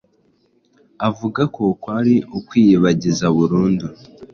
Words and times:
avuga 1.09 1.41
ko 1.55 1.63
kwari 1.81 2.15
ukwiyibagiza 2.37 3.25
burundu 3.35 3.85